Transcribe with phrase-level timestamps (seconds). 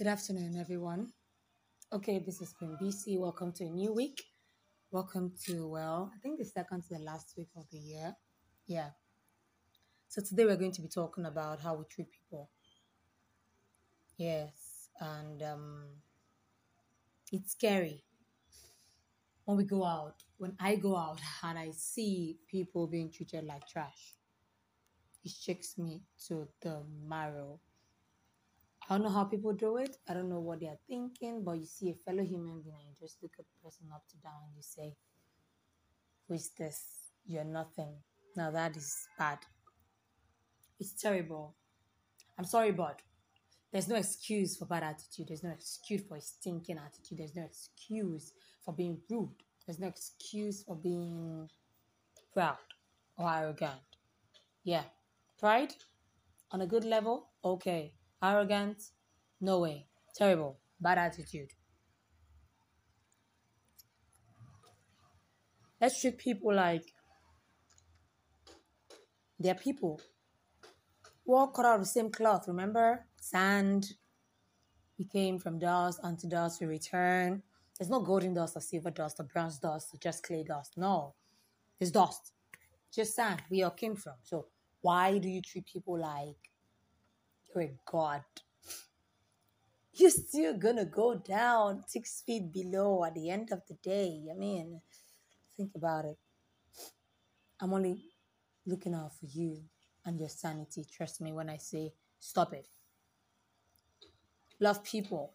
[0.00, 1.12] Good afternoon, everyone.
[1.92, 3.18] Okay, this is Queen BC.
[3.18, 4.22] Welcome to a new week.
[4.90, 8.16] Welcome to, well, I think the second to the last week of the year.
[8.66, 8.92] Yeah.
[10.08, 12.48] So today we're going to be talking about how we treat people.
[14.16, 14.88] Yes.
[14.98, 15.82] And um,
[17.30, 18.02] it's scary
[19.44, 23.68] when we go out, when I go out and I see people being treated like
[23.68, 24.14] trash.
[25.22, 27.60] It shakes me to the marrow
[28.90, 29.98] I don't know how people do it.
[30.08, 32.88] I don't know what they are thinking, but you see a fellow human being and
[32.88, 34.96] you just look at the person up to down and you say,
[36.26, 36.82] Who is this?
[37.24, 37.94] You're nothing.
[38.36, 39.38] Now that is bad.
[40.80, 41.54] It's terrible.
[42.36, 43.00] I'm sorry, but
[43.70, 45.28] there's no excuse for bad attitude.
[45.28, 47.18] There's no excuse for a stinking attitude.
[47.18, 48.32] There's no excuse
[48.64, 49.36] for being rude.
[49.66, 51.48] There's no excuse for being
[52.32, 52.56] proud
[53.16, 53.98] or arrogant.
[54.64, 54.82] Yeah.
[55.38, 55.74] Pride
[56.50, 58.82] on a good level, okay arrogant,
[59.40, 61.50] no way, terrible, bad attitude.
[65.80, 66.84] Let's treat people like
[69.38, 70.00] they're people.
[71.24, 73.06] We're all cut out of the same cloth, remember?
[73.18, 73.94] Sand.
[74.98, 77.42] We came from dust unto dust we return.
[77.78, 80.74] There's no golden dust or silver dust or bronze dust or just clay dust.
[80.76, 81.14] No.
[81.78, 82.32] It's dust.
[82.92, 83.42] Just sand.
[83.48, 84.16] We all came from.
[84.22, 84.48] So
[84.82, 86.49] why do you treat people like
[87.54, 88.22] you're a god.
[89.92, 94.22] You're still gonna go down six feet below at the end of the day.
[94.30, 94.80] I mean,
[95.56, 96.18] think about it.
[97.60, 98.02] I'm only
[98.66, 99.62] looking out for you
[100.04, 100.86] and your sanity.
[100.90, 102.66] Trust me when I say stop it.
[104.60, 105.34] Love people.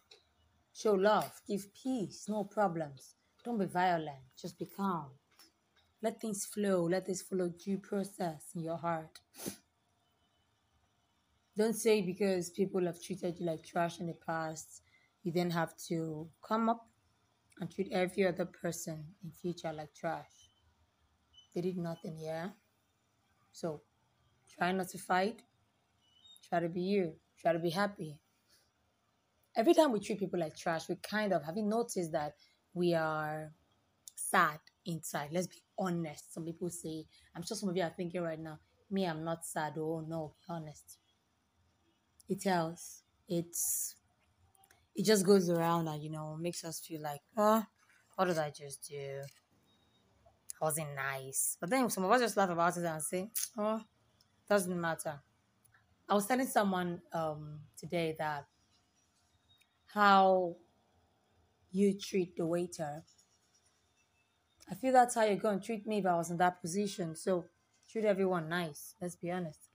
[0.72, 1.30] Show love.
[1.46, 2.26] Give peace.
[2.28, 3.14] No problems.
[3.44, 4.24] Don't be violent.
[4.40, 5.06] Just be calm.
[6.02, 6.84] Let things flow.
[6.84, 9.20] Let this follow due process in your heart.
[11.56, 14.82] Don't say because people have treated you like trash in the past,
[15.22, 16.86] you then have to come up
[17.58, 20.50] and treat every other person in future like trash.
[21.54, 22.48] They did nothing, yeah?
[23.52, 23.80] So
[24.58, 25.40] try not to fight.
[26.46, 27.14] Try to be you.
[27.40, 28.18] Try to be happy.
[29.56, 32.34] Every time we treat people like trash, we kind of have you noticed that
[32.74, 33.54] we are
[34.14, 35.30] sad inside.
[35.32, 36.34] Let's be honest.
[36.34, 38.58] Some people say, I'm sure some of you are thinking right now,
[38.90, 39.72] me, I'm not sad.
[39.78, 40.98] Oh no, be honest
[42.28, 43.02] it tells.
[43.28, 43.96] It's
[44.94, 47.62] it just goes around and you know makes us feel like oh
[48.14, 49.20] what did i just do?
[50.60, 51.58] I wasn't nice.
[51.60, 53.80] But then some of us just laugh about it and say oh
[54.48, 55.20] doesn't matter.
[56.08, 58.46] I was telling someone um today that
[59.92, 60.56] how
[61.72, 63.02] you treat the waiter.
[64.70, 67.14] I feel that's how you're going to treat me if i was in that position.
[67.14, 67.46] So
[67.88, 68.94] treat everyone nice.
[69.00, 69.70] Let's be honest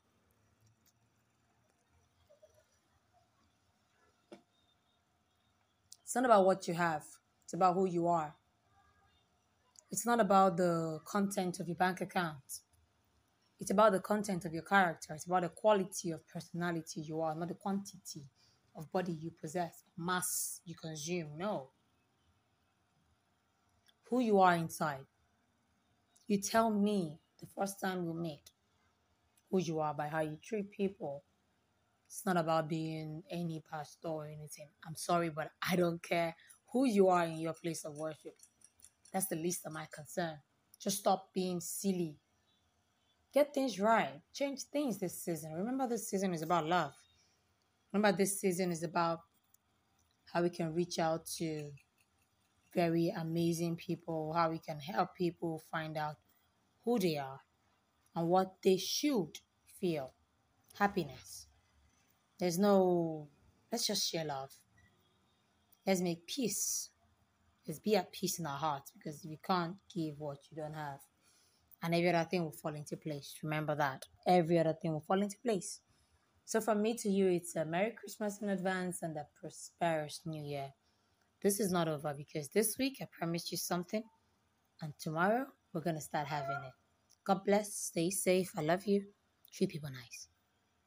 [6.12, 7.06] It's not about what you have,
[7.46, 8.36] it's about who you are.
[9.90, 12.60] It's not about the content of your bank account.
[13.62, 15.14] It's about the content of your character.
[15.14, 18.26] It's about the quality of personality you are, not the quantity
[18.76, 21.38] of body you possess, mass you consume.
[21.38, 21.70] No.
[24.10, 25.06] Who you are inside.
[26.28, 28.52] You tell me the first time we meet
[29.50, 31.24] who you are by how you treat people,
[32.12, 34.68] it's not about being any pastor or anything.
[34.86, 36.36] I'm sorry, but I don't care
[36.74, 38.36] who you are in your place of worship.
[39.14, 40.38] That's the least of my concern.
[40.78, 42.18] Just stop being silly.
[43.34, 44.22] Get things right.
[44.34, 45.54] Change things this season.
[45.54, 46.92] Remember, this season is about love.
[47.94, 49.20] Remember, this season is about
[50.34, 51.72] how we can reach out to
[52.76, 56.16] very amazing people, how we can help people find out
[56.84, 57.40] who they are
[58.18, 59.40] and what they should
[59.80, 60.12] feel.
[60.78, 61.48] Happiness.
[62.41, 63.28] There's no,
[63.72, 64.50] let's just share love.
[65.85, 66.90] Let's make peace.
[67.68, 71.02] Let's be at peace in our hearts because we can't give what you don't have.
[71.84, 73.35] And every other thing will fall into place.
[73.44, 74.07] Remember that.
[74.25, 75.81] Every other thing will fall into place.
[76.44, 80.44] So from me to you, it's a Merry Christmas in advance and a prosperous New
[80.44, 80.70] Year.
[81.44, 84.03] This is not over because this week I promised you something,
[84.82, 86.73] and tomorrow we're gonna start having it.
[87.23, 87.76] God bless.
[87.76, 88.52] Stay safe.
[88.58, 89.05] I love you.
[89.53, 90.31] Treat people nice.